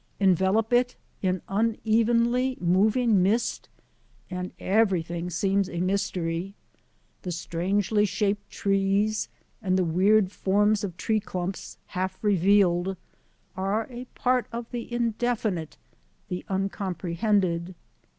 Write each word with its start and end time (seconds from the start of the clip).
Envelop 0.19 0.73
it 0.73 0.95
in 1.21 1.43
unevenly 1.47 2.57
moving 2.59 3.21
mist 3.21 3.69
and 4.31 4.51
everything 4.59 5.29
seems 5.29 5.69
a 5.69 5.79
mystery. 5.79 6.55
The 7.21 7.31
strangely 7.31 8.05
shaped 8.05 8.49
trees 8.49 9.29
and 9.61 9.77
the 9.77 9.83
weird 9.83 10.31
forms 10.31 10.83
of 10.83 10.97
tree 10.97 11.19
clumps 11.19 11.77
half 11.85 12.17
re 12.23 12.35
vealed 12.35 12.97
are 13.55 13.85
a 13.91 14.05
part 14.15 14.47
of 14.51 14.65
the 14.71 14.91
indefinite, 14.91 15.77
the 16.29 16.43
uncom 16.49 16.95
prehended. 16.95 17.75